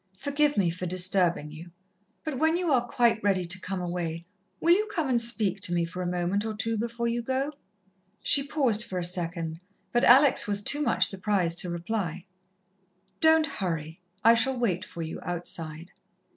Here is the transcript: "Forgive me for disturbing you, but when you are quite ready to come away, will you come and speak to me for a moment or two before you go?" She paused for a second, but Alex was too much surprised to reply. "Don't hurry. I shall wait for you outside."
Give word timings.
"Forgive 0.17 0.57
me 0.57 0.71
for 0.71 0.87
disturbing 0.87 1.51
you, 1.51 1.69
but 2.23 2.39
when 2.39 2.57
you 2.57 2.71
are 2.71 2.87
quite 2.87 3.21
ready 3.21 3.45
to 3.45 3.59
come 3.61 3.79
away, 3.79 4.23
will 4.59 4.73
you 4.73 4.87
come 4.91 5.07
and 5.09 5.21
speak 5.21 5.61
to 5.61 5.73
me 5.73 5.85
for 5.85 6.01
a 6.01 6.07
moment 6.07 6.43
or 6.43 6.55
two 6.55 6.75
before 6.75 7.07
you 7.07 7.21
go?" 7.21 7.53
She 8.23 8.41
paused 8.41 8.83
for 8.83 8.97
a 8.97 9.03
second, 9.03 9.61
but 9.91 10.03
Alex 10.03 10.47
was 10.47 10.63
too 10.63 10.81
much 10.81 11.05
surprised 11.05 11.59
to 11.59 11.69
reply. 11.69 12.25
"Don't 13.19 13.45
hurry. 13.45 14.01
I 14.23 14.33
shall 14.33 14.57
wait 14.57 14.83
for 14.83 15.03
you 15.03 15.19
outside." 15.21 15.91